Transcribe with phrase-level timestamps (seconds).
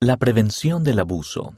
[0.00, 1.56] La prevención del abuso.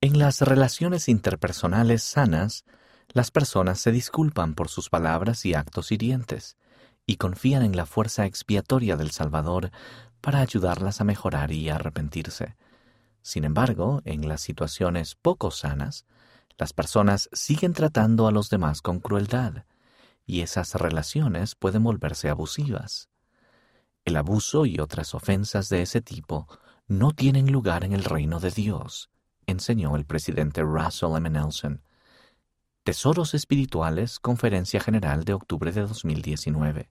[0.00, 2.64] En las relaciones interpersonales sanas,
[3.10, 6.56] las personas se disculpan por sus palabras y actos hirientes
[7.06, 9.70] y confían en la fuerza expiatoria del Salvador
[10.20, 12.56] para ayudarlas a mejorar y arrepentirse.
[13.22, 16.04] Sin embargo, en las situaciones poco sanas,
[16.58, 19.66] las personas siguen tratando a los demás con crueldad,
[20.26, 23.08] y esas relaciones pueden volverse abusivas.
[24.04, 26.48] El abuso y otras ofensas de ese tipo
[26.88, 29.10] no tienen lugar en el reino de Dios,
[29.46, 31.30] enseñó el presidente Russell M.
[31.30, 31.82] Nelson.
[32.84, 36.90] Tesoros Espirituales, Conferencia General de octubre de 2019.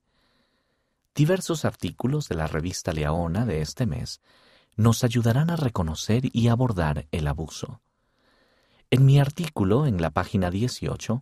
[1.14, 4.22] Diversos artículos de la revista Leona de este mes
[4.78, 7.82] nos ayudarán a reconocer y abordar el abuso.
[8.90, 11.22] En mi artículo, en la página 18,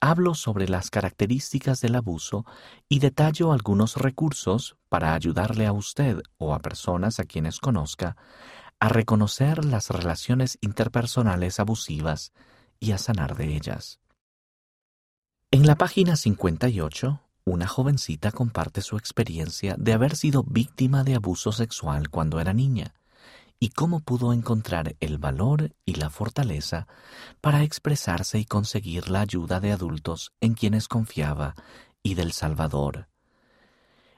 [0.00, 2.44] hablo sobre las características del abuso
[2.88, 8.16] y detallo algunos recursos para ayudarle a usted o a personas a quienes conozca
[8.80, 12.32] a reconocer las relaciones interpersonales abusivas
[12.78, 14.00] y a sanar de ellas.
[15.50, 21.52] En la página 58, una jovencita comparte su experiencia de haber sido víctima de abuso
[21.52, 22.94] sexual cuando era niña
[23.62, 26.88] y cómo pudo encontrar el valor y la fortaleza
[27.42, 31.54] para expresarse y conseguir la ayuda de adultos en quienes confiaba
[32.02, 33.08] y del Salvador.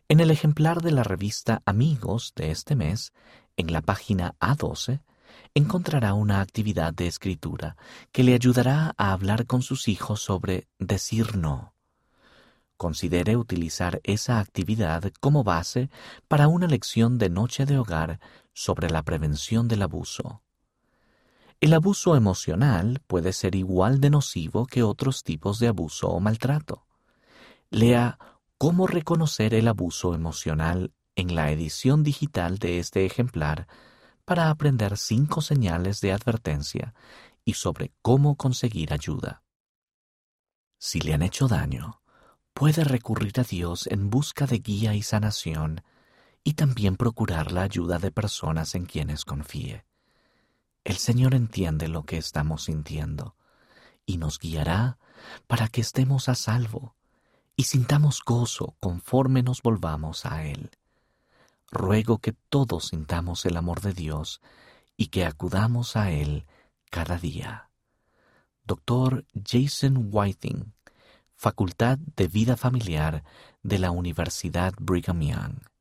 [0.09, 3.13] En el ejemplar de la revista Amigos de este mes,
[3.57, 5.01] en la página A12,
[5.55, 7.77] encontrará una actividad de escritura
[8.13, 11.75] que le ayudará a hablar con sus hijos sobre decir no.
[12.77, 15.91] Considere utilizar esa actividad como base
[16.29, 18.21] para una lección de noche de hogar
[18.53, 20.43] sobre la prevención del abuso.
[21.61, 26.87] El abuso emocional puede ser igual de nocivo que otros tipos de abuso o maltrato.
[27.71, 28.19] Lea
[28.63, 33.67] Cómo reconocer el abuso emocional en la edición digital de este ejemplar
[34.25, 36.95] para aprender cinco señales de advertencia
[37.45, 39.43] y sobre cómo conseguir ayuda.
[40.79, 42.03] Si le han hecho daño,
[42.55, 45.83] puede recurrir a Dios en busca de guía y sanación
[46.45, 49.85] y también procurar la ayuda de personas en quienes confíe.
[50.85, 53.37] El Señor entiende lo que estamos sintiendo
[54.05, 54.99] y nos guiará
[55.47, 56.97] para que estemos a salvo
[57.55, 60.71] y sintamos gozo conforme nos volvamos a Él.
[61.71, 64.41] Ruego que todos sintamos el amor de Dios
[64.97, 66.47] y que acudamos a Él
[66.91, 67.71] cada día.
[68.65, 70.73] Doctor Jason Whiting,
[71.37, 73.25] Facultad de Vida Familiar
[73.63, 75.72] de la Universidad Brigham Young.